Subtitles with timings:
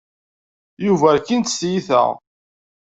[0.85, 2.03] Yuba rkin-t s tyita.